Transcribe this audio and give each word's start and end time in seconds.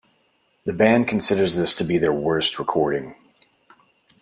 The 0.65 0.73
band 0.73 1.07
considers 1.07 1.55
this 1.55 1.75
to 1.75 1.83
be 1.83 1.99
their 1.99 2.11
worst 2.11 2.57
recording. 2.57 3.13